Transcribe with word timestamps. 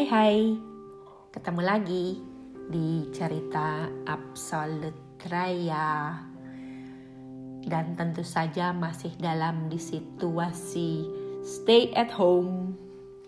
Hai 0.00 0.08
hai, 0.08 0.56
ketemu 1.28 1.60
lagi 1.60 2.16
di 2.72 3.12
cerita 3.12 3.84
Absolute 4.08 5.20
Raya 5.28 6.16
Dan 7.60 8.00
tentu 8.00 8.24
saja 8.24 8.72
masih 8.72 9.12
dalam 9.20 9.68
di 9.68 9.76
situasi 9.76 11.04
stay 11.44 11.92
at 11.92 12.08
home 12.16 12.72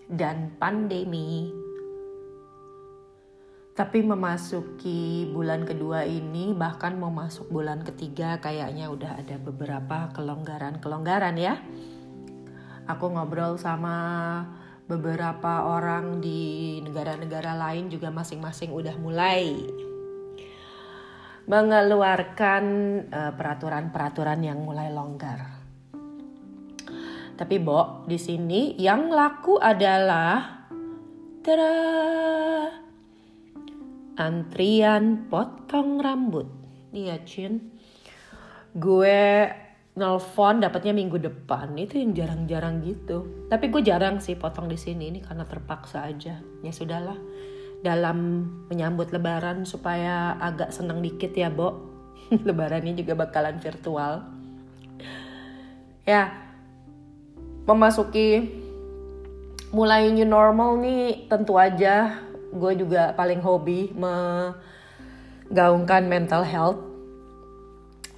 dan 0.08 0.56
pandemi. 0.56 1.52
Tapi 3.76 4.00
memasuki 4.00 5.28
bulan 5.28 5.68
kedua 5.68 6.08
ini 6.08 6.56
bahkan 6.56 6.96
mau 6.96 7.12
masuk 7.12 7.52
bulan 7.52 7.84
ketiga 7.84 8.40
kayaknya 8.40 8.88
udah 8.88 9.20
ada 9.20 9.36
beberapa 9.36 10.08
kelonggaran-kelonggaran 10.16 11.36
ya. 11.36 11.60
Aku 12.88 13.12
ngobrol 13.12 13.60
sama 13.60 14.61
beberapa 14.92 15.64
orang 15.64 16.20
di 16.20 16.76
negara-negara 16.84 17.56
lain 17.56 17.88
juga 17.88 18.12
masing-masing 18.12 18.76
udah 18.76 18.96
mulai 19.00 19.56
mengeluarkan 21.48 22.64
uh, 23.08 23.32
peraturan-peraturan 23.32 24.40
yang 24.44 24.60
mulai 24.60 24.92
longgar. 24.92 25.64
Tapi 27.32 27.56
Bo, 27.58 28.04
di 28.04 28.20
sini 28.20 28.76
yang 28.76 29.08
laku 29.08 29.56
adalah 29.56 30.62
tada 31.40 31.74
antrian 34.20 35.26
potong 35.26 35.98
rambut. 35.98 36.46
Iya, 36.92 37.24
Cin. 37.24 37.72
Gue 38.76 39.48
nelfon 39.92 40.60
dapatnya 40.60 40.96
minggu 40.96 41.20
depan. 41.20 41.76
Itu 41.76 42.00
yang 42.00 42.16
jarang-jarang 42.16 42.80
gitu. 42.84 43.48
Tapi 43.48 43.68
gue 43.68 43.82
jarang 43.84 44.20
sih 44.20 44.36
potong 44.36 44.68
di 44.68 44.78
sini 44.80 45.12
ini 45.12 45.20
karena 45.20 45.44
terpaksa 45.44 46.08
aja. 46.08 46.40
Ya 46.64 46.72
sudahlah. 46.72 47.16
Dalam 47.82 48.46
menyambut 48.70 49.10
lebaran 49.10 49.66
supaya 49.66 50.38
agak 50.38 50.70
seneng 50.70 51.02
dikit 51.02 51.34
ya, 51.34 51.50
Bo. 51.50 51.82
Lebarannya 52.48 52.94
juga 52.94 53.18
bakalan 53.18 53.58
virtual. 53.58 54.22
Ya. 56.06 56.30
Memasuki 57.62 58.62
mulai 59.72 60.12
new 60.12 60.28
normal 60.28 60.76
nih 60.82 61.30
tentu 61.32 61.56
aja 61.56 62.20
gue 62.52 62.72
juga 62.76 63.16
paling 63.16 63.40
hobi 63.40 63.88
menggaungkan 63.96 66.04
mental 66.04 66.44
health. 66.44 66.91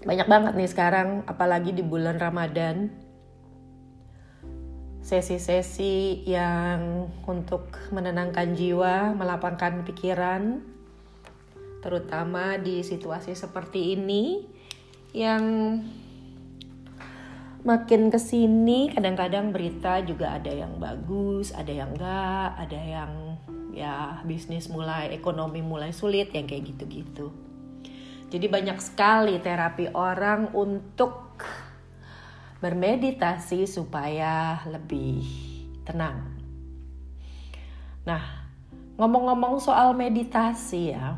Banyak 0.05 0.29
banget 0.29 0.53
nih 0.53 0.69
sekarang, 0.69 1.25
apalagi 1.25 1.73
di 1.73 1.81
bulan 1.81 2.21
Ramadan. 2.21 2.93
Sesi-sesi 5.01 6.25
yang 6.29 7.09
untuk 7.25 7.73
menenangkan 7.89 8.53
jiwa, 8.53 9.17
melapangkan 9.17 9.85
pikiran, 9.85 10.61
terutama 11.85 12.57
di 12.57 12.81
situasi 12.81 13.37
seperti 13.37 13.97
ini 13.97 14.45
yang 15.13 15.45
makin 17.65 18.13
ke 18.13 18.21
sini 18.21 18.93
kadang-kadang 18.93 19.53
berita 19.53 20.05
juga 20.05 20.37
ada 20.37 20.53
yang 20.53 20.77
bagus, 20.77 21.53
ada 21.57 21.73
yang 21.73 21.97
enggak, 21.97 22.49
ada 22.61 22.81
yang 22.81 23.13
ya 23.73 24.21
bisnis 24.25 24.69
mulai 24.69 25.13
ekonomi 25.17 25.65
mulai 25.65 25.93
sulit 25.93 26.33
yang 26.33 26.45
kayak 26.45 26.77
gitu-gitu. 26.77 27.33
Jadi 28.35 28.51
banyak 28.51 28.83
sekali 28.83 29.39
terapi 29.39 29.95
orang 29.95 30.51
untuk 30.59 31.39
bermeditasi 32.59 33.63
supaya 33.63 34.59
lebih 34.67 35.23
tenang. 35.87 36.35
Nah, 38.03 38.51
ngomong-ngomong 38.99 39.63
soal 39.63 39.95
meditasi 39.95 40.99
ya. 40.99 41.15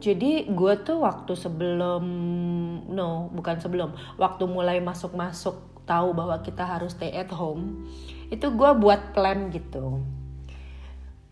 Jadi 0.00 0.48
gue 0.48 0.74
tuh 0.80 1.04
waktu 1.04 1.36
sebelum, 1.36 2.04
no 2.88 3.28
bukan 3.36 3.60
sebelum, 3.60 3.92
waktu 4.16 4.48
mulai 4.48 4.80
masuk-masuk 4.80 5.84
tahu 5.84 6.16
bahwa 6.16 6.40
kita 6.40 6.64
harus 6.64 6.96
stay 6.96 7.12
at 7.12 7.28
home, 7.28 7.84
itu 8.32 8.48
gue 8.48 8.70
buat 8.80 9.12
plan 9.12 9.52
gitu 9.52 10.00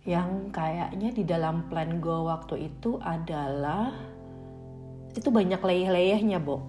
yang 0.05 0.53
kayaknya 0.53 1.17
di 1.17 1.25
dalam 1.25 1.65
plan 1.73 1.97
gue 1.97 2.21
waktu 2.29 2.69
itu 2.69 3.01
adalah 3.01 4.14
itu 5.15 5.29
banyak 5.31 5.63
leyeh-leyehnya, 5.63 6.43
Bo. 6.43 6.61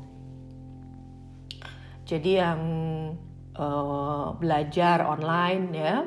Jadi 2.05 2.37
yang 2.37 2.61
uh, 3.57 4.37
belajar 4.37 5.01
online 5.01 5.65
ya, 5.73 6.05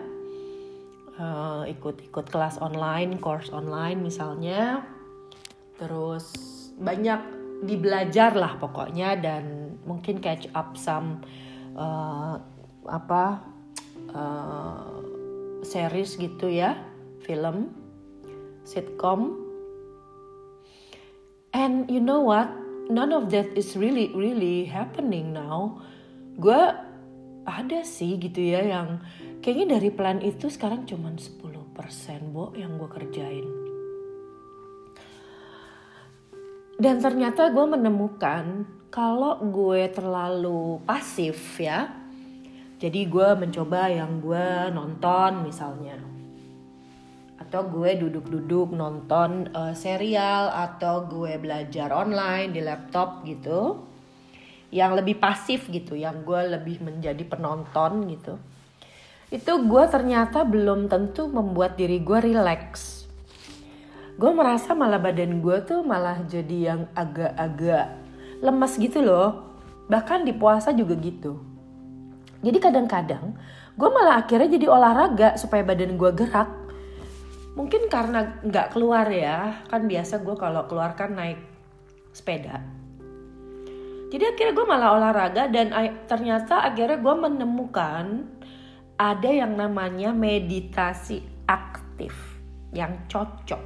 uh, 1.18 1.62
ikut-ikut 1.66 2.30
kelas 2.30 2.62
online, 2.62 3.18
course 3.18 3.50
online 3.50 3.98
misalnya, 3.98 4.86
terus 5.74 6.30
banyak 6.78 7.18
dibelajar 7.66 8.38
lah 8.38 8.54
pokoknya 8.62 9.18
dan 9.18 9.74
mungkin 9.82 10.22
catch 10.22 10.46
up 10.54 10.78
some 10.78 11.18
uh, 11.74 12.38
apa 12.86 13.42
uh, 14.14 15.02
series 15.66 16.14
gitu 16.14 16.46
ya 16.46 16.78
film, 17.26 17.74
sitcom. 18.62 19.47
And 21.52 21.88
you 21.88 22.00
know 22.00 22.20
what? 22.20 22.52
None 22.88 23.12
of 23.12 23.28
that 23.32 23.52
is 23.56 23.76
really 23.76 24.12
really 24.12 24.64
happening 24.68 25.32
now. 25.32 25.80
Gue 26.36 26.72
ada 27.48 27.80
sih 27.84 28.20
gitu 28.20 28.40
ya 28.40 28.60
yang 28.64 29.00
kayaknya 29.40 29.80
dari 29.80 29.88
plan 29.88 30.20
itu 30.20 30.52
sekarang 30.52 30.84
cuma 30.84 31.12
10% 31.12 31.40
Bo 32.32 32.52
yang 32.52 32.76
gue 32.76 32.88
kerjain. 32.88 33.48
Dan 36.78 37.02
ternyata 37.02 37.50
gue 37.50 37.66
menemukan 37.66 38.68
kalau 38.92 39.40
gue 39.42 39.88
terlalu 39.90 40.78
pasif 40.84 41.58
ya. 41.58 41.90
Jadi 42.78 43.10
gue 43.10 43.28
mencoba 43.34 43.90
yang 43.90 44.22
gue 44.22 44.70
nonton 44.70 45.42
misalnya 45.42 46.17
atau 47.48 47.64
gue 47.64 47.96
duduk-duduk 47.96 48.76
nonton 48.76 49.48
uh, 49.56 49.72
serial 49.72 50.52
atau 50.52 51.08
gue 51.08 51.40
belajar 51.40 51.88
online 51.96 52.52
di 52.52 52.60
laptop 52.60 53.24
gitu 53.24 53.88
yang 54.68 54.92
lebih 54.92 55.16
pasif 55.16 55.64
gitu 55.72 55.96
yang 55.96 56.28
gue 56.28 56.44
lebih 56.44 56.84
menjadi 56.84 57.24
penonton 57.24 58.04
gitu 58.12 58.36
itu 59.28 59.52
gue 59.68 59.84
ternyata 59.92 60.40
belum 60.40 60.88
tentu 60.88 61.28
membuat 61.28 61.76
diri 61.76 62.00
gue 62.00 62.32
relax. 62.32 63.04
Gue 64.16 64.32
merasa 64.32 64.72
malah 64.72 64.96
badan 64.96 65.44
gue 65.44 65.56
tuh 65.68 65.84
malah 65.84 66.24
jadi 66.24 66.72
yang 66.72 66.80
agak-agak 66.96 67.92
lemes 68.40 68.72
gitu 68.80 69.04
loh. 69.04 69.52
Bahkan 69.92 70.24
di 70.24 70.32
puasa 70.32 70.72
juga 70.72 70.96
gitu. 70.96 71.36
Jadi 72.40 72.56
kadang-kadang 72.56 73.36
gue 73.76 73.88
malah 73.92 74.24
akhirnya 74.24 74.48
jadi 74.48 74.66
olahraga 74.72 75.36
supaya 75.36 75.60
badan 75.60 76.00
gue 76.00 76.10
gerak 76.16 76.48
mungkin 77.58 77.90
karena 77.90 78.38
nggak 78.46 78.70
keluar 78.70 79.10
ya. 79.10 79.66
Kan 79.66 79.90
biasa 79.90 80.22
gue 80.22 80.38
kalau 80.38 80.70
keluar 80.70 80.94
kan 80.94 81.18
naik 81.18 81.42
sepeda. 82.14 82.62
Jadi 84.08 84.24
akhirnya 84.24 84.54
gue 84.56 84.64
malah 84.64 84.96
olahraga 84.96 85.52
dan 85.52 85.68
ternyata 86.08 86.64
akhirnya 86.64 86.96
gue 86.96 87.14
menemukan 87.28 88.24
ada 88.96 89.28
yang 89.28 89.52
namanya 89.52 90.16
meditasi 90.16 91.20
aktif 91.44 92.14
yang 92.72 93.04
cocok. 93.10 93.60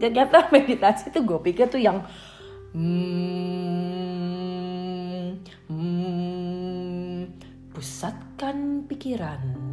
Ternyata 0.00 0.48
meditasi 0.54 1.12
itu 1.12 1.20
gue 1.20 1.38
pikir 1.52 1.68
tuh 1.68 1.82
yang 1.84 2.00
hmm, 2.72 2.86
hmm, 5.68 7.28
pusatkan 7.76 8.88
pikiran 8.88 9.69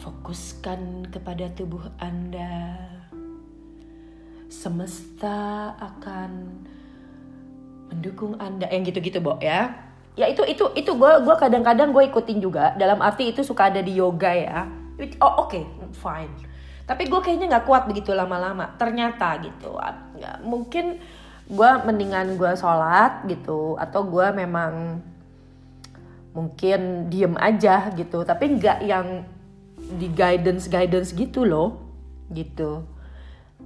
Fokuskan 0.00 1.12
kepada 1.12 1.52
tubuh 1.52 1.84
Anda. 2.00 2.80
Semesta 4.48 5.76
akan 5.76 6.64
mendukung 7.92 8.40
Anda. 8.40 8.66
Yang 8.72 8.96
gitu-gitu, 8.96 9.20
Bo, 9.20 9.36
ya. 9.38 9.76
Ya 10.18 10.26
itu 10.26 10.42
itu 10.48 10.72
itu 10.74 10.90
gue 10.96 11.12
gua 11.22 11.36
kadang-kadang 11.38 11.92
gue 11.92 12.08
ikutin 12.08 12.40
juga. 12.42 12.74
Dalam 12.74 12.98
arti 13.04 13.30
itu 13.30 13.44
suka 13.44 13.68
ada 13.68 13.84
di 13.84 14.00
yoga 14.00 14.32
ya. 14.32 14.66
Oh 15.22 15.46
oke, 15.46 15.54
okay, 15.54 15.64
fine. 15.96 16.34
Tapi 16.88 17.06
gue 17.06 17.20
kayaknya 17.22 17.46
nggak 17.56 17.66
kuat 17.68 17.86
begitu 17.86 18.10
lama-lama. 18.16 18.74
Ternyata 18.74 19.38
gitu. 19.44 19.78
Mungkin 20.42 20.98
gue 21.50 21.70
mendingan 21.82 22.38
gue 22.38 22.52
sholat 22.54 23.26
gitu 23.26 23.74
atau 23.74 24.06
gue 24.06 24.26
memang 24.32 25.02
mungkin 26.30 27.10
diem 27.10 27.34
aja 27.34 27.90
gitu 27.98 28.22
tapi 28.22 28.54
nggak 28.54 28.86
yang 28.86 29.26
di 29.98 30.08
guidance 30.10 30.70
guidance 30.70 31.10
gitu 31.14 31.42
loh. 31.42 31.82
Gitu. 32.30 32.86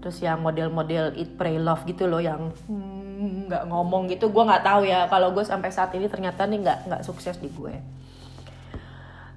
Terus 0.01 0.21
yang 0.21 0.45
model-model 0.45 1.17
eat 1.17 1.39
pray 1.39 1.57
love 1.57 1.87
gitu 1.89 2.05
loh 2.05 2.21
yang 2.21 2.53
hmm, 2.69 3.49
nggak 3.49 3.63
hmm, 3.65 3.71
ngomong 3.71 4.11
gitu. 4.11 4.29
Gue 4.29 4.45
nggak 4.45 4.65
tahu 4.65 4.85
ya 4.85 5.07
kalau 5.09 5.33
gue 5.33 5.45
sampai 5.47 5.71
saat 5.71 5.95
ini 5.97 6.11
ternyata 6.11 6.45
nih 6.45 6.61
nggak 6.61 6.79
nggak 6.91 7.03
sukses 7.07 7.39
di 7.41 7.49
gue. 7.49 7.75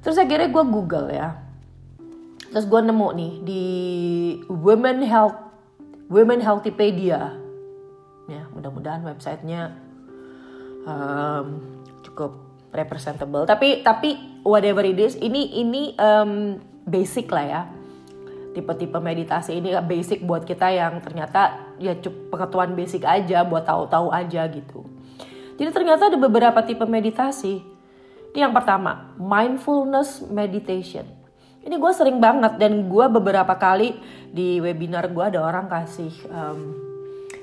Terus 0.03 0.17
akhirnya 0.17 0.49
gue 0.49 0.63
google 0.67 1.07
ya. 1.11 1.39
Terus 2.51 2.65
gue 2.65 2.81
nemu 2.83 3.07
nih 3.15 3.33
di 3.43 3.65
Women 4.47 5.03
Health 5.03 5.37
Women 6.07 6.39
Healthypedia. 6.39 7.35
Ya 8.27 8.43
mudah-mudahan 8.51 9.03
websitenya 9.03 9.75
um, 10.87 11.47
cukup 12.03 12.39
representable. 12.71 13.43
Tapi 13.43 13.83
tapi 13.83 14.41
whatever 14.47 14.83
it 14.83 14.99
is 14.99 15.15
ini 15.19 15.59
ini 15.59 15.95
um, 15.99 16.59
basic 16.87 17.27
lah 17.29 17.45
ya. 17.45 17.61
Tipe-tipe 18.55 18.97
meditasi 18.97 19.59
ini 19.59 19.75
basic 19.85 20.25
buat 20.25 20.41
kita 20.41 20.73
yang 20.73 20.97
ternyata 21.03 21.75
ya 21.77 21.93
cukup 21.93 22.33
pengetahuan 22.33 22.73
basic 22.73 23.05
aja 23.05 23.45
buat 23.45 23.67
tahu-tahu 23.67 24.09
aja 24.09 24.49
gitu. 24.49 24.81
Jadi 25.61 25.69
ternyata 25.69 26.09
ada 26.09 26.17
beberapa 26.17 26.57
tipe 26.65 26.87
meditasi. 26.87 27.61
Ini 28.33 28.49
yang 28.49 28.53
pertama 28.55 29.13
mindfulness 29.19 30.25
meditation. 30.25 31.05
Ini 31.61 31.75
gue 31.75 31.91
sering 31.91 32.17
banget 32.17 32.55
dan 32.57 32.87
gue 32.87 33.05
beberapa 33.11 33.51
kali 33.59 33.97
di 34.31 34.63
webinar 34.63 35.11
gue 35.11 35.35
ada 35.35 35.43
orang 35.43 35.67
kasih 35.67 36.13
um, 36.31 36.59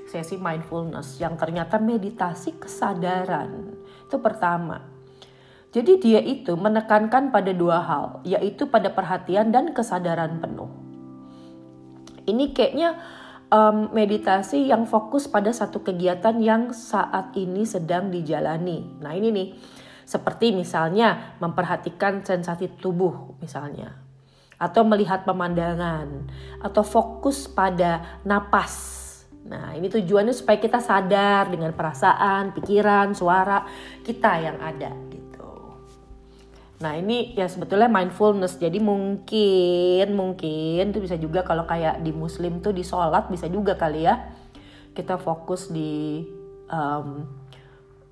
sesi 0.09 0.41
mindfulness 0.41 1.19
yang 1.21 1.35
ternyata 1.35 1.77
meditasi 1.77 2.57
kesadaran. 2.57 3.75
Itu 4.07 4.23
pertama 4.23 4.94
jadi 5.75 5.99
dia 5.99 6.21
itu 6.23 6.55
menekankan 6.55 7.35
pada 7.35 7.51
dua 7.51 7.83
hal 7.83 8.23
yaitu 8.23 8.71
pada 8.71 8.95
perhatian 8.95 9.51
dan 9.51 9.75
kesadaran 9.75 10.39
penuh. 10.39 10.71
Ini 12.31 12.55
kayaknya 12.55 12.95
um, 13.51 13.91
meditasi 13.91 14.71
yang 14.71 14.87
fokus 14.87 15.27
pada 15.27 15.51
satu 15.51 15.83
kegiatan 15.83 16.39
yang 16.39 16.71
saat 16.71 17.35
ini 17.35 17.67
sedang 17.67 18.15
dijalani. 18.15 19.03
Nah 19.03 19.19
ini 19.19 19.35
nih. 19.35 19.49
Seperti 20.05 20.53
misalnya 20.53 21.35
memperhatikan 21.41 22.23
sensasi 22.23 22.71
tubuh 22.79 23.35
misalnya. 23.41 23.99
Atau 24.61 24.87
melihat 24.87 25.27
pemandangan. 25.27 26.29
Atau 26.63 26.87
fokus 26.87 27.51
pada 27.51 28.21
napas. 28.23 29.03
Nah, 29.45 29.77
ini 29.77 29.93
tujuannya 29.93 30.33
supaya 30.33 30.57
kita 30.57 30.81
sadar 30.81 31.53
dengan 31.53 31.73
perasaan, 31.77 32.57
pikiran, 32.57 33.13
suara 33.13 33.65
kita 34.01 34.33
yang 34.41 34.57
ada. 34.61 35.14
Nah, 36.85 37.01
ini 37.01 37.33
ya 37.33 37.49
sebetulnya 37.49 37.89
mindfulness. 37.89 38.61
Jadi 38.61 38.77
mungkin 38.77 40.13
mungkin 40.13 40.93
itu 40.93 41.01
bisa 41.01 41.17
juga 41.17 41.41
kalau 41.41 41.65
kayak 41.65 42.05
di 42.05 42.13
muslim 42.13 42.61
tuh 42.61 42.77
di 42.77 42.85
sholat 42.85 43.33
bisa 43.33 43.49
juga 43.49 43.81
kali 43.81 44.05
ya. 44.05 44.29
Kita 44.93 45.17
fokus 45.17 45.73
di 45.73 46.21
um, 46.69 47.25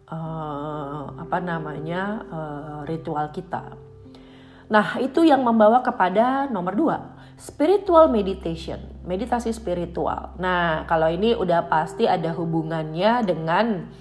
uh, 0.09 1.05
apa 1.21 1.39
namanya 1.45 2.03
uh, 2.33 2.79
ritual 2.89 3.29
kita 3.31 3.93
Nah, 4.73 4.97
itu 5.05 5.21
yang 5.21 5.45
membawa 5.45 5.85
kepada 5.85 6.49
nomor 6.49 6.73
dua, 6.73 6.97
spiritual 7.37 8.09
meditation, 8.09 8.81
meditasi 9.05 9.53
spiritual. 9.53 10.33
Nah, 10.41 10.89
kalau 10.89 11.13
ini 11.13 11.37
udah 11.37 11.69
pasti 11.69 12.09
ada 12.09 12.33
hubungannya 12.33 13.21
dengan 13.21 13.93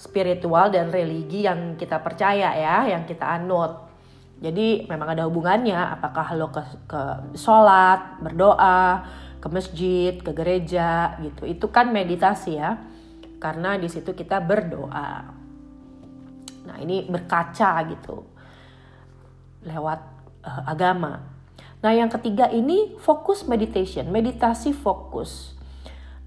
spiritual 0.00 0.72
dan 0.72 0.88
religi 0.88 1.44
yang 1.44 1.76
kita 1.76 2.00
percaya 2.00 2.56
ya, 2.56 2.88
yang 2.88 3.04
kita 3.04 3.28
anut. 3.28 3.84
Jadi 4.40 4.88
memang 4.88 5.12
ada 5.12 5.28
hubungannya, 5.28 5.76
apakah 5.76 6.32
lo 6.32 6.48
ke, 6.48 6.64
ke 6.88 7.00
sholat, 7.36 8.16
berdoa, 8.24 9.04
ke 9.36 9.48
masjid, 9.52 10.16
ke 10.16 10.32
gereja 10.32 11.20
gitu. 11.20 11.44
Itu 11.44 11.68
kan 11.68 11.92
meditasi 11.92 12.56
ya, 12.56 12.80
karena 13.36 13.76
di 13.76 13.92
situ 13.92 14.16
kita 14.16 14.40
berdoa. 14.40 15.36
Nah 16.64 16.76
ini 16.80 17.04
berkaca 17.04 17.84
gitu 17.92 18.24
lewat 19.68 20.00
uh, 20.48 20.64
agama. 20.64 21.20
Nah, 21.80 21.92
yang 21.96 22.12
ketiga 22.12 22.52
ini 22.52 22.96
fokus 23.00 23.48
meditation, 23.48 24.12
meditasi 24.12 24.76
fokus. 24.76 25.56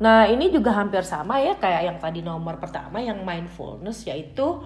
Nah, 0.02 0.26
ini 0.26 0.50
juga 0.50 0.74
hampir 0.74 1.06
sama 1.06 1.38
ya 1.38 1.54
kayak 1.58 1.82
yang 1.86 1.98
tadi 2.02 2.26
nomor 2.26 2.58
pertama 2.58 2.98
yang 2.98 3.22
mindfulness 3.22 4.10
yaitu 4.10 4.62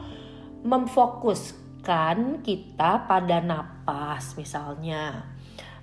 memfokuskan 0.64 2.42
kita 2.42 3.06
pada 3.06 3.44
napas 3.44 4.34
misalnya 4.40 5.28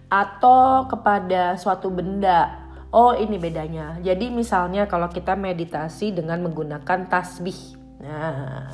atau 0.09 0.89
kepada 0.89 1.57
suatu 1.61 1.93
benda. 1.93 2.65
Oh, 2.95 3.11
ini 3.11 3.37
bedanya. 3.37 3.99
Jadi 3.99 4.31
misalnya 4.31 4.87
kalau 4.87 5.11
kita 5.11 5.35
meditasi 5.35 6.15
dengan 6.15 6.47
menggunakan 6.47 7.11
tasbih. 7.11 7.75
Nah, 7.99 8.71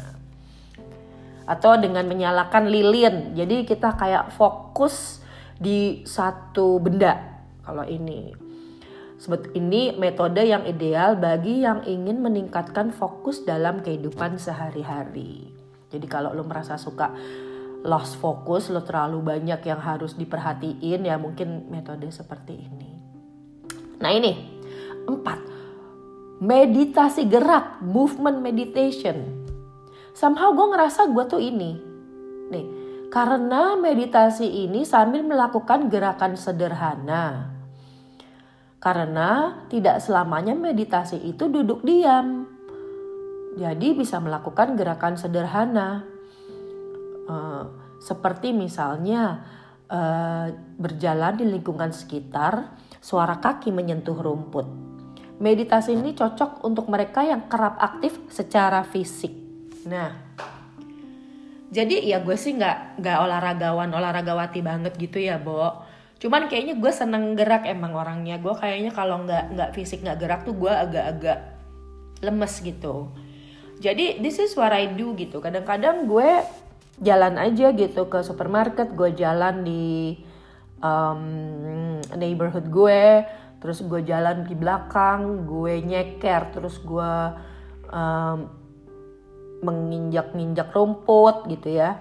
atau 1.48 1.74
dengan 1.80 2.04
menyalakan 2.06 2.68
lilin. 2.68 3.34
Jadi 3.34 3.64
kita 3.66 3.96
kayak 3.96 4.30
fokus 4.36 5.24
di 5.56 6.04
satu 6.06 6.78
benda. 6.78 7.42
Kalau 7.64 7.82
ini 7.88 8.49
sebut 9.20 9.52
ini 9.52 9.92
metode 10.00 10.40
yang 10.40 10.64
ideal 10.64 11.20
bagi 11.20 11.60
yang 11.60 11.84
ingin 11.84 12.24
meningkatkan 12.24 12.88
fokus 12.88 13.44
dalam 13.44 13.84
kehidupan 13.84 14.40
sehari-hari. 14.40 15.52
Jadi 15.92 16.06
kalau 16.08 16.32
lo 16.32 16.40
merasa 16.48 16.80
suka 16.80 17.12
lost 17.84 18.16
focus, 18.16 18.72
lo 18.72 18.80
terlalu 18.80 19.20
banyak 19.20 19.60
yang 19.60 19.80
harus 19.84 20.16
diperhatiin 20.16 21.04
ya 21.04 21.20
mungkin 21.20 21.68
metode 21.68 22.08
seperti 22.08 22.56
ini. 22.56 22.90
Nah 24.00 24.08
ini 24.08 24.32
empat 25.04 25.38
meditasi 26.40 27.28
gerak, 27.28 27.84
movement 27.84 28.40
meditation 28.40 29.40
somehow 30.20 30.52
gue 30.52 30.66
ngerasa 30.76 31.08
gue 31.10 31.24
tuh 31.24 31.40
ini 31.42 31.80
nih 32.50 32.66
karena 33.10 33.74
meditasi 33.78 34.46
ini 34.46 34.86
sambil 34.86 35.24
melakukan 35.26 35.90
gerakan 35.90 36.34
sederhana 36.36 37.50
karena 38.80 39.60
tidak 39.68 40.00
selamanya 40.00 40.56
meditasi 40.56 41.20
itu 41.20 41.52
duduk 41.52 41.84
diam. 41.84 42.48
Jadi 43.60 43.92
bisa 43.92 44.16
melakukan 44.18 44.74
gerakan 44.74 45.20
sederhana. 45.20 46.08
Uh, 47.28 47.68
seperti 48.00 48.56
misalnya 48.56 49.44
uh, 49.92 50.48
berjalan 50.80 51.36
di 51.36 51.44
lingkungan 51.44 51.92
sekitar 51.92 52.72
suara 53.04 53.36
kaki 53.38 53.68
menyentuh 53.68 54.16
rumput. 54.16 54.64
Meditasi 55.40 55.96
ini 55.96 56.16
cocok 56.16 56.64
untuk 56.64 56.88
mereka 56.88 57.20
yang 57.20 57.48
kerap 57.52 57.76
aktif 57.76 58.16
secara 58.32 58.80
fisik. 58.84 59.32
Nah, 59.88 60.12
jadi 61.68 62.00
ya 62.00 62.20
gue 62.20 62.36
sih 62.36 62.56
nggak 62.56 63.00
nggak 63.00 63.18
olahragawan 63.24 63.88
olahragawati 63.92 64.60
banget 64.64 64.92
gitu 64.96 65.20
ya, 65.20 65.36
Bo. 65.36 65.89
Cuman 66.20 66.52
kayaknya 66.52 66.76
gue 66.76 66.92
seneng 66.92 67.32
gerak 67.32 67.64
emang 67.64 67.96
orangnya. 67.96 68.36
Gue 68.36 68.52
kayaknya 68.52 68.92
kalau 68.92 69.24
nggak 69.24 69.56
nggak 69.56 69.70
fisik 69.72 70.04
nggak 70.04 70.20
gerak 70.20 70.40
tuh 70.44 70.52
gue 70.52 70.68
agak-agak 70.68 71.38
lemes 72.20 72.54
gitu. 72.60 73.08
Jadi 73.80 74.20
this 74.20 74.36
is 74.36 74.52
what 74.52 74.76
I 74.76 74.92
do 74.92 75.16
gitu. 75.16 75.40
Kadang-kadang 75.40 76.04
gue 76.04 76.44
jalan 77.00 77.40
aja 77.40 77.72
gitu 77.72 78.12
ke 78.12 78.20
supermarket, 78.20 78.92
gue 78.92 79.16
jalan 79.16 79.64
di 79.64 80.20
um, 80.84 81.96
neighborhood 82.12 82.68
gue, 82.68 83.24
terus 83.64 83.80
gue 83.80 84.04
jalan 84.04 84.44
di 84.44 84.52
belakang, 84.52 85.48
gue 85.48 85.80
nyeker, 85.80 86.52
terus 86.52 86.76
gue 86.84 87.12
um, 87.88 88.38
menginjak-injak 89.60 90.72
rumput 90.72 91.48
gitu 91.48 91.80
ya 91.80 92.00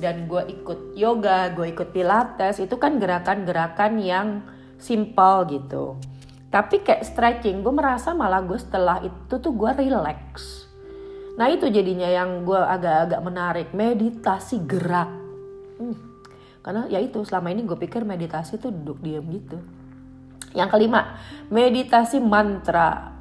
dan 0.00 0.24
gue 0.24 0.42
ikut 0.48 0.96
yoga, 0.96 1.52
gue 1.52 1.70
ikut 1.70 1.92
pilates, 1.92 2.58
itu 2.58 2.74
kan 2.80 2.96
gerakan-gerakan 2.96 4.00
yang 4.00 4.28
simple 4.80 5.46
gitu. 5.52 6.00
Tapi 6.50 6.82
kayak 6.82 7.06
stretching, 7.06 7.62
gue 7.62 7.70
merasa 7.70 8.10
malah 8.16 8.42
gue 8.42 8.58
setelah 8.58 8.98
itu 9.04 9.34
tuh 9.38 9.54
gue 9.54 9.70
relax. 9.76 10.66
Nah 11.38 11.46
itu 11.46 11.70
jadinya 11.70 12.10
yang 12.10 12.42
gue 12.42 12.58
agak-agak 12.58 13.20
menarik, 13.22 13.68
meditasi 13.70 14.64
gerak. 14.66 15.08
Hmm. 15.78 15.96
Karena 16.60 16.90
ya 16.90 16.98
itu 16.98 17.22
selama 17.22 17.54
ini 17.54 17.62
gue 17.64 17.78
pikir 17.78 18.02
meditasi 18.02 18.58
tuh 18.58 18.74
duduk 18.74 18.98
diam 19.00 19.24
gitu. 19.30 19.56
Yang 20.52 20.68
kelima, 20.74 21.16
meditasi 21.48 22.18
mantra. 22.18 23.14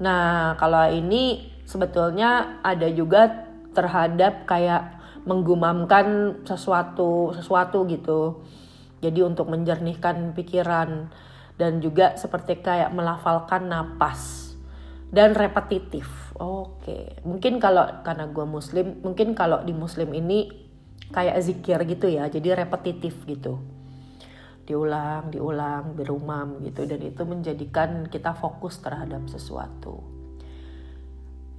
Nah 0.00 0.56
kalau 0.56 0.88
ini 0.88 1.52
sebetulnya 1.68 2.58
ada 2.64 2.88
juga 2.88 3.52
terhadap 3.76 4.48
kayak 4.48 5.01
menggumamkan 5.24 6.40
sesuatu 6.42 7.34
sesuatu 7.36 7.86
gitu. 7.86 8.42
Jadi 9.02 9.18
untuk 9.26 9.50
menjernihkan 9.50 10.34
pikiran 10.34 11.10
dan 11.58 11.82
juga 11.82 12.14
seperti 12.14 12.62
kayak 12.62 12.94
melafalkan 12.94 13.66
napas 13.66 14.54
dan 15.12 15.34
repetitif. 15.34 16.08
Oke, 16.38 17.18
mungkin 17.26 17.58
kalau 17.60 18.02
karena 18.06 18.30
gue 18.30 18.46
muslim, 18.46 19.02
mungkin 19.04 19.34
kalau 19.36 19.60
di 19.66 19.74
muslim 19.74 20.14
ini 20.16 20.48
kayak 21.12 21.36
zikir 21.44 21.78
gitu 21.84 22.08
ya, 22.08 22.30
jadi 22.30 22.64
repetitif 22.64 23.26
gitu. 23.28 23.60
Diulang, 24.62 25.34
diulang, 25.34 25.98
berumam 25.98 26.62
gitu 26.62 26.86
dan 26.86 27.02
itu 27.02 27.22
menjadikan 27.26 28.06
kita 28.06 28.32
fokus 28.38 28.78
terhadap 28.78 29.26
sesuatu. 29.26 30.11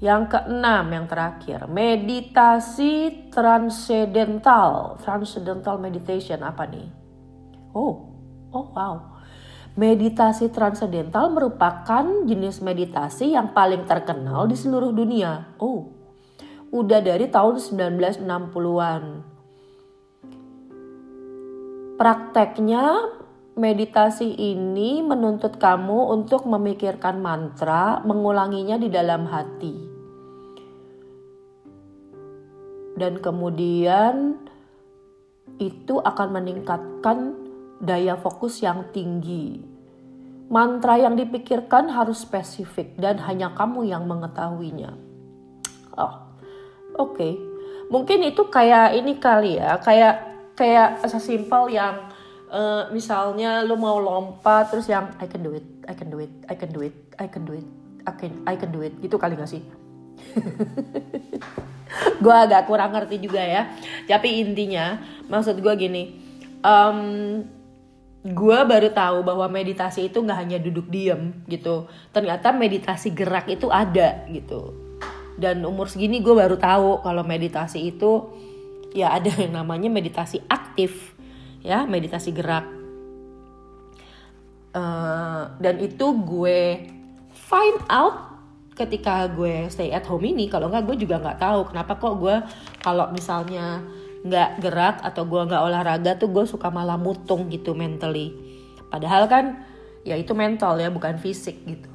Yang 0.04 0.36
keenam, 0.36 0.92
yang 0.92 1.08
terakhir, 1.08 1.72
meditasi 1.72 3.32
transcendental. 3.32 5.00
Transcendental 5.00 5.80
meditation 5.80 6.44
apa 6.44 6.68
nih? 6.68 6.92
Oh, 7.72 8.14
Oh 8.54 8.70
wow. 8.70 8.96
Meditasi 9.74 10.54
transendental 10.54 11.34
merupakan 11.34 12.06
jenis 12.30 12.62
meditasi 12.62 13.34
yang 13.34 13.58
paling 13.58 13.90
terkenal 13.90 14.46
di 14.46 14.54
seluruh 14.54 14.94
dunia. 14.94 15.58
Oh, 15.58 15.90
udah 16.70 17.02
dari 17.02 17.26
tahun 17.26 17.58
1960-an. 17.58 19.04
Prakteknya 21.98 22.86
meditasi 23.58 24.30
ini 24.38 25.02
menuntut 25.02 25.58
kamu 25.58 26.14
untuk 26.14 26.46
memikirkan 26.46 27.18
mantra, 27.18 28.06
mengulanginya 28.06 28.78
di 28.78 28.94
dalam 28.94 29.26
hati. 29.26 29.83
Dan 32.94 33.20
kemudian 33.20 34.38
itu 35.58 36.00
akan 36.00 36.28
meningkatkan 36.42 37.36
daya 37.84 38.16
fokus 38.16 38.64
yang 38.64 38.88
tinggi. 38.96 39.60
Mantra 40.48 41.00
yang 41.02 41.18
dipikirkan 41.18 41.90
harus 41.90 42.22
spesifik 42.22 42.94
dan 43.00 43.18
hanya 43.26 43.52
kamu 43.58 43.90
yang 43.90 44.06
mengetahuinya. 44.06 44.94
Oh, 45.98 46.14
oke. 47.00 47.18
Okay. 47.18 47.34
Mungkin 47.90 48.26
itu 48.26 48.48
kayak 48.50 48.98
ini 48.98 49.18
kali 49.18 49.58
ya, 49.62 49.78
kayak 49.82 50.34
kayak 50.54 51.02
sesimpel 51.10 51.70
yang 51.74 52.10
uh, 52.54 52.90
misalnya 52.94 53.66
lu 53.66 53.78
mau 53.78 53.98
lompat 53.98 54.70
terus 54.70 54.86
yang 54.90 55.10
I 55.18 55.26
can 55.26 55.42
do 55.42 55.54
it, 55.54 55.66
I 55.90 55.94
can 55.98 56.10
do 56.10 56.22
it, 56.22 56.32
I 56.50 56.56
can 56.56 56.70
do 56.70 56.82
it, 56.86 56.96
I 57.18 57.28
can 57.28 57.44
do 57.44 57.54
it, 57.58 57.68
I 58.06 58.14
can 58.14 58.32
I 58.46 58.56
can 58.58 58.70
do 58.70 58.82
it 58.86 58.94
gitu 59.02 59.18
kali 59.18 59.34
gak 59.34 59.50
sih? 59.50 59.62
gue 62.24 62.36
agak 62.36 62.66
kurang 62.66 62.96
ngerti 62.96 63.22
juga 63.22 63.44
ya. 63.44 63.70
Tapi 64.10 64.42
intinya 64.42 64.98
maksud 65.30 65.60
gue 65.60 65.74
gini, 65.78 66.04
um, 66.64 67.00
gue 68.24 68.60
baru 68.64 68.90
tahu 68.96 69.28
bahwa 69.28 69.52
meditasi 69.52 70.08
itu 70.08 70.24
nggak 70.24 70.40
hanya 70.40 70.58
duduk 70.64 70.88
diem 70.88 71.44
gitu. 71.46 71.92
Ternyata 72.16 72.56
meditasi 72.56 73.12
gerak 73.12 73.52
itu 73.52 73.68
ada 73.68 74.24
gitu. 74.32 74.72
Dan 75.36 75.66
umur 75.66 75.90
segini 75.90 76.24
gue 76.24 76.32
baru 76.32 76.56
tahu 76.56 77.04
kalau 77.04 77.26
meditasi 77.26 77.92
itu 77.92 78.32
ya 78.94 79.18
ada 79.18 79.34
yang 79.34 79.58
namanya 79.58 79.90
meditasi 79.90 80.38
aktif 80.48 81.14
ya 81.64 81.88
meditasi 81.88 82.36
gerak. 82.36 82.68
Uh, 84.74 85.54
dan 85.62 85.78
itu 85.78 86.06
gue 86.26 86.90
find 87.30 87.80
out 87.94 88.33
ketika 88.74 89.30
gue 89.30 89.70
stay 89.70 89.94
at 89.94 90.06
home 90.10 90.26
ini 90.26 90.50
kalau 90.50 90.70
nggak 90.70 90.90
gue 90.90 91.06
juga 91.06 91.22
nggak 91.22 91.40
tahu 91.40 91.60
kenapa 91.70 91.94
kok 92.02 92.16
gue 92.18 92.36
kalau 92.82 93.14
misalnya 93.14 93.86
nggak 94.24 94.50
gerak 94.64 94.98
atau 95.04 95.28
gue 95.28 95.42
nggak 95.46 95.62
olahraga 95.62 96.12
tuh 96.18 96.32
gue 96.32 96.46
suka 96.48 96.72
malah 96.74 96.98
mutung 96.98 97.52
gitu 97.52 97.76
mentally. 97.78 98.34
Padahal 98.88 99.28
kan 99.28 99.68
ya 100.08 100.16
itu 100.16 100.32
mental 100.34 100.80
ya 100.80 100.90
bukan 100.90 101.20
fisik 101.20 101.60
gitu. 101.68 101.92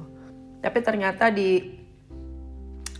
Tapi 0.61 0.79
ternyata 0.85 1.33
di 1.33 1.79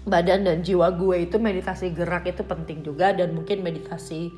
badan 0.03 0.43
dan 0.43 0.65
jiwa 0.65 0.89
gue 0.97 1.29
itu 1.29 1.37
meditasi 1.37 1.93
gerak 1.93 2.25
itu 2.25 2.41
penting 2.41 2.81
juga 2.81 3.13
dan 3.13 3.37
mungkin 3.37 3.61
meditasi 3.61 4.33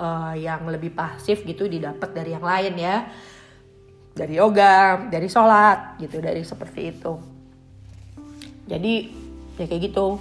uh, 0.00 0.32
yang 0.32 0.64
lebih 0.64 0.96
pasif 0.96 1.44
gitu 1.44 1.68
didapat 1.68 2.10
dari 2.16 2.32
yang 2.32 2.46
lain 2.46 2.74
ya. 2.80 3.06
Dari 4.18 4.34
yoga 4.34 5.06
dari 5.12 5.28
sholat 5.30 6.00
gitu 6.02 6.18
dari 6.18 6.42
seperti 6.42 6.80
itu 6.90 7.37
jadi 8.68 9.08
ya 9.56 9.64
kayak 9.64 9.82
gitu. 9.90 10.20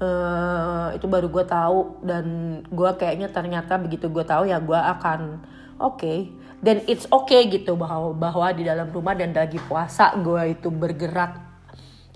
Uh, 0.00 0.96
itu 0.96 1.04
baru 1.04 1.28
gue 1.28 1.44
tahu 1.44 2.00
dan 2.08 2.24
gue 2.72 2.90
kayaknya 2.96 3.28
ternyata 3.28 3.76
begitu 3.76 4.08
gue 4.08 4.24
tahu 4.24 4.48
ya 4.48 4.56
gue 4.56 4.76
akan 4.76 5.44
oke. 5.76 6.00
Okay. 6.00 6.18
dan 6.60 6.84
it's 6.84 7.08
okay 7.08 7.48
gitu 7.48 7.72
bahwa 7.76 8.12
bahwa 8.12 8.52
di 8.52 8.68
dalam 8.68 8.92
rumah 8.92 9.16
dan 9.16 9.32
lagi 9.32 9.60
puasa 9.60 10.12
gue 10.20 10.56
itu 10.56 10.68
bergerak. 10.72 11.40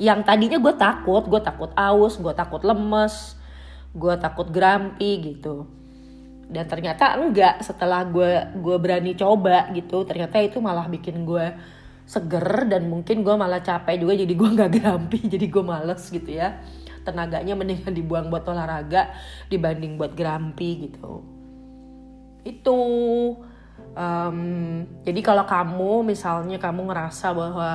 Yang 0.00 0.20
tadinya 0.24 0.58
gue 0.60 0.74
takut 0.76 1.24
gue 1.28 1.40
takut 1.44 1.72
aus 1.76 2.16
gue 2.16 2.32
takut 2.32 2.60
lemes 2.64 3.36
gue 3.92 4.14
takut 4.16 4.48
grumpy 4.48 5.36
gitu. 5.36 5.68
Dan 6.48 6.68
ternyata 6.68 7.16
enggak 7.20 7.64
setelah 7.64 8.04
gue 8.04 8.52
gue 8.64 8.76
berani 8.80 9.12
coba 9.16 9.68
gitu 9.72 10.04
ternyata 10.08 10.40
itu 10.40 10.56
malah 10.60 10.88
bikin 10.88 11.24
gue 11.24 11.46
seger 12.04 12.68
dan 12.68 12.92
mungkin 12.92 13.24
gue 13.24 13.34
malah 13.34 13.64
capek 13.64 14.04
juga 14.04 14.12
jadi 14.20 14.32
gue 14.36 14.48
nggak 14.54 14.70
grumpy 14.80 15.18
jadi 15.24 15.46
gue 15.48 15.64
males 15.64 16.02
gitu 16.08 16.30
ya. 16.30 16.60
Tenaganya 17.04 17.52
mendingan 17.52 17.92
dibuang 17.92 18.32
buat 18.32 18.48
olahraga 18.48 19.12
dibanding 19.52 20.00
buat 20.00 20.16
grumpy 20.16 20.88
gitu. 20.88 21.20
Itu 22.44 22.78
um, 23.96 24.38
jadi 25.04 25.20
kalau 25.20 25.44
kamu 25.44 26.04
misalnya 26.04 26.56
kamu 26.56 26.88
ngerasa 26.88 27.32
bahwa 27.36 27.70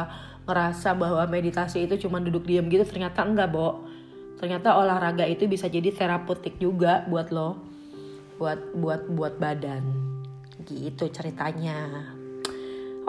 ngerasa 0.50 0.98
bahwa 0.98 1.22
meditasi 1.30 1.86
itu 1.86 2.10
cuma 2.10 2.18
duduk 2.18 2.46
diam 2.50 2.66
gitu 2.70 2.86
ternyata 2.86 3.22
enggak 3.22 3.54
bo. 3.54 3.86
Ternyata 4.42 4.72
olahraga 4.80 5.28
itu 5.28 5.46
bisa 5.46 5.68
jadi 5.68 5.92
terapeutik 5.92 6.58
juga 6.58 7.04
buat 7.06 7.30
lo 7.30 7.60
buat 8.42 8.74
buat 8.74 9.02
buat 9.14 9.36
badan. 9.38 9.84
Gitu 10.66 11.06
ceritanya 11.12 12.19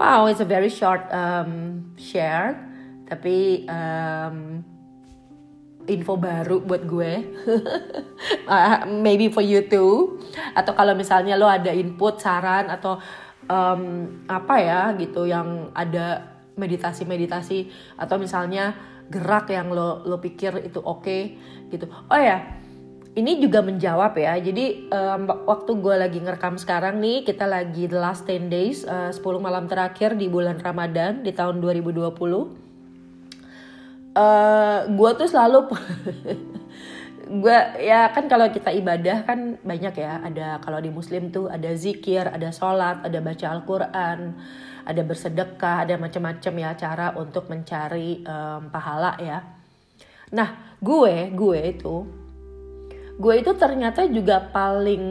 wow 0.00 0.25
it's 0.25 0.40
a 0.40 0.49
very 0.49 0.73
short 0.73 1.04
um, 1.12 1.85
share. 2.00 2.57
Tapi 3.04 3.69
um, 3.69 4.64
info 5.85 6.16
baru 6.16 6.64
buat 6.64 6.88
gue. 6.88 7.12
Uh, 8.49 8.88
maybe 9.04 9.28
for 9.28 9.45
you 9.45 9.61
too. 9.69 10.16
Atau 10.57 10.73
kalau 10.73 10.97
misalnya 10.97 11.37
lo 11.37 11.45
ada 11.45 11.69
input 11.69 12.16
saran 12.16 12.73
atau 12.73 12.97
um, 13.45 13.83
apa 14.25 14.54
ya 14.57 14.83
gitu 14.97 15.28
yang 15.28 15.69
ada 15.76 16.38
meditasi 16.57 17.04
meditasi 17.04 17.69
atau 17.97 18.16
misalnya 18.16 18.73
gerak 19.11 19.50
yang 19.50 19.75
lo 19.75 20.07
lo 20.07 20.23
pikir 20.23 20.64
itu 20.64 20.80
oke 20.80 21.04
okay, 21.04 21.23
gitu. 21.69 21.90
Oh 22.09 22.21
ya 22.21 22.60
ini 23.19 23.43
juga 23.43 23.59
menjawab 23.59 24.14
ya. 24.14 24.38
Jadi 24.38 24.87
um, 24.87 25.26
waktu 25.26 25.71
gue 25.83 25.95
lagi 25.99 26.19
ngerekam 26.23 26.55
sekarang 26.55 27.02
nih 27.02 27.26
kita 27.26 27.43
lagi 27.49 27.90
the 27.90 27.99
last 27.99 28.23
10 28.29 28.47
days 28.47 28.87
uh, 28.87 29.11
10 29.11 29.19
malam 29.43 29.67
terakhir 29.67 30.14
di 30.14 30.31
bulan 30.31 30.62
Ramadan 30.62 31.26
di 31.26 31.35
tahun 31.35 31.59
2020 31.59 32.07
uh, 32.07 32.47
eh, 34.14 34.79
gue 34.95 35.11
tuh 35.19 35.29
selalu 35.29 35.59
gue 37.43 37.59
ya 37.79 38.11
kan 38.11 38.26
kalau 38.26 38.50
kita 38.50 38.71
ibadah 38.71 39.26
kan 39.26 39.59
banyak 39.67 39.95
ya. 39.99 40.23
Ada 40.23 40.62
kalau 40.62 40.79
di 40.79 40.95
muslim 40.95 41.35
tuh 41.35 41.50
ada 41.50 41.75
zikir 41.75 42.31
ada 42.31 42.55
sholat 42.55 43.02
ada 43.02 43.19
baca 43.19 43.47
Al-Quran 43.50 44.38
ada 44.81 45.02
bersedekah 45.05 45.85
ada 45.85 45.95
macam-macam 46.00 46.55
ya 46.57 46.71
cara 46.79 47.07
untuk 47.19 47.50
mencari 47.50 48.23
um, 48.23 48.71
pahala 48.71 49.19
ya. 49.19 49.43
Nah 50.31 50.79
gue 50.79 51.35
gue 51.35 51.59
itu 51.75 52.19
gue 53.20 53.34
itu 53.36 53.52
ternyata 53.52 54.08
juga 54.08 54.40
paling 54.48 55.04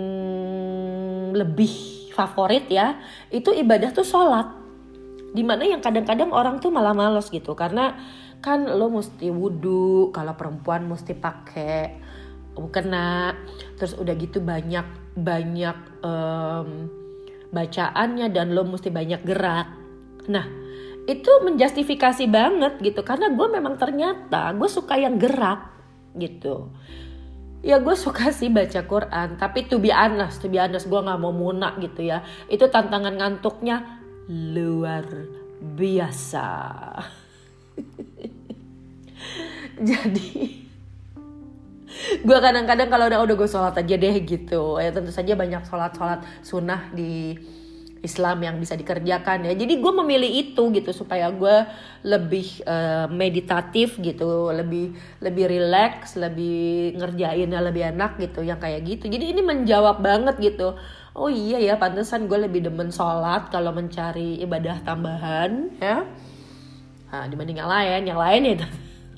lebih 1.37 1.69
favorit 2.17 2.65
ya 2.67 2.97
itu 3.29 3.53
ibadah 3.53 3.93
tuh 3.93 4.03
sholat. 4.03 4.57
Di 5.29 5.45
mana 5.45 5.61
yang 5.61 5.77
kadang-kadang 5.77 6.33
orang 6.33 6.57
tuh 6.57 6.73
malah 6.73 6.97
males 6.97 7.29
gitu 7.29 7.53
karena 7.53 7.93
kan 8.41 8.65
lo 8.65 8.89
mesti 8.89 9.29
wudhu 9.29 10.09
kalau 10.09 10.33
perempuan 10.33 10.89
mesti 10.89 11.13
pakai 11.13 12.01
kena 12.59 13.37
terus 13.79 13.95
udah 13.95 14.11
gitu 14.19 14.43
banyak 14.43 14.83
banyak 15.15 15.77
um, 16.03 16.91
bacaannya 17.53 18.27
dan 18.33 18.57
lo 18.57 18.65
mesti 18.65 18.89
banyak 18.89 19.21
gerak. 19.21 19.69
Nah 20.33 20.49
itu 21.05 21.31
menjustifikasi 21.45 22.25
banget 22.25 22.73
gitu 22.81 23.05
karena 23.05 23.29
gue 23.33 23.47
memang 23.49 23.77
ternyata 23.77 24.53
gue 24.57 24.69
suka 24.69 24.97
yang 24.97 25.17
gerak 25.21 25.71
gitu 26.17 26.73
ya 27.59 27.77
gue 27.83 27.95
suka 27.95 28.31
sih 28.31 28.47
baca 28.47 28.87
Quran 28.87 29.35
tapi 29.35 29.67
to 29.67 29.83
be 29.83 29.91
honest 29.91 30.39
to 30.39 30.47
honest 30.55 30.87
gue 30.87 30.99
nggak 30.99 31.19
mau 31.19 31.33
munak 31.35 31.79
gitu 31.83 32.07
ya. 32.07 32.23
Itu 32.47 32.71
tantangan 32.71 33.19
ngantuknya 33.19 33.99
luar 34.29 35.05
biasa. 35.59 36.47
Jadi 39.89 40.31
gue 42.19 42.37
kadang-kadang 42.39 42.87
kalau 42.87 43.05
udah 43.11 43.19
udah 43.23 43.35
gue 43.35 43.49
sholat 43.49 43.75
aja 43.75 43.95
deh 43.95 44.15
gitu. 44.23 44.79
Ya 44.79 44.91
tentu 44.95 45.11
saja 45.11 45.35
banyak 45.35 45.67
sholat-sholat 45.67 46.23
sunnah 46.45 46.87
di 46.95 47.35
Islam 47.99 48.39
yang 48.43 48.55
bisa 48.57 48.79
dikerjakan 48.79 49.47
ya. 49.47 49.53
Jadi 49.55 49.79
gue 49.79 49.93
memilih 50.03 50.31
itu 50.31 50.71
gitu 50.71 50.91
supaya 50.95 51.27
gue 51.31 51.67
lebih 52.07 52.63
uh, 52.63 53.11
meditatif 53.11 53.99
gitu 53.99 54.49
lebih 54.55 54.95
lebih 55.19 55.45
relax 55.51 56.15
lebih 56.15 56.95
ngerjainnya 56.95 57.59
lebih 57.59 57.91
enak 57.91 58.19
gitu 58.19 58.43
yang 58.43 58.57
kayak 58.57 58.87
gitu. 58.87 59.11
Jadi 59.11 59.35
ini 59.35 59.41
menjawab 59.43 59.99
banget 59.99 60.39
gitu. 60.39 60.79
Oh 61.15 61.27
iya 61.27 61.59
ya 61.59 61.75
pantesan 61.75 62.31
gue 62.31 62.39
lebih 62.39 62.63
demen 62.71 62.93
sholat 62.93 63.51
kalau 63.51 63.75
mencari 63.75 64.39
ibadah 64.39 64.79
tambahan 64.87 65.75
ya. 65.83 66.07
Nah, 67.09 67.25
dibanding 67.25 67.57
yang 67.57 67.67
lain. 67.67 68.01
Yang 68.05 68.19
lain 68.21 68.41
ya 68.45 68.55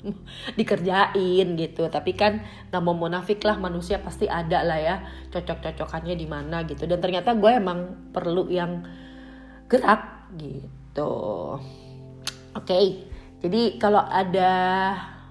dikerjain 0.58 1.46
gitu. 1.58 1.86
Tapi 1.88 2.12
kan 2.14 2.42
nggak 2.70 2.82
mau 2.82 2.94
munafik 2.94 3.42
lah 3.46 3.56
manusia 3.56 4.02
pasti 4.02 4.26
ada 4.26 4.62
lah 4.66 4.78
ya 4.78 4.96
cocok-cocokannya 5.30 6.14
di 6.18 6.26
mana 6.26 6.66
gitu. 6.66 6.84
Dan 6.86 6.98
ternyata 6.98 7.34
gue 7.34 7.50
emang 7.50 8.10
perlu 8.10 8.50
yang 8.50 8.84
gerak 9.70 10.32
gitu. 10.36 11.14
Oke 12.52 13.08
jadi 13.42 13.74
kalau 13.82 13.98
ada 13.98 14.50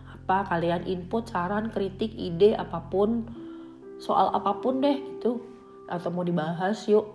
apa 0.04 0.38
kalian 0.52 0.84
input 0.84 1.32
saran 1.32 1.72
kritik 1.72 2.12
ide 2.12 2.60
apa 2.60 2.84
pun 2.92 3.24
soal 4.04 4.36
apa 4.36 4.60
pun 4.60 4.84
deh 4.84 5.00
gitu 5.00 5.40
atau 5.88 6.12
mau 6.12 6.28
dibahas 6.28 6.92
yuk. 6.92 7.08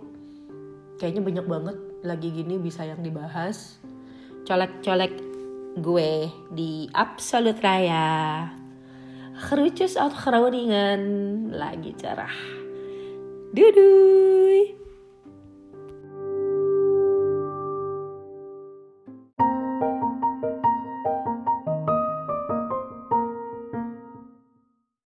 Kayaknya 0.97 1.21
banyak 1.21 1.45
banget 1.45 1.77
lagi 2.01 2.33
gini 2.33 2.57
bisa 2.57 2.81
yang 2.81 3.05
dibahas. 3.05 3.77
Colek-colek 4.49 5.13
gue 5.77 6.33
di 6.49 6.89
Absolute 6.89 7.61
Raya. 7.61 8.49
Kerucus 9.37 9.93
atau 9.93 10.17
Groningen 10.17 11.01
lagi 11.53 11.93
cerah. 11.93 12.37
Duduy 13.53 14.86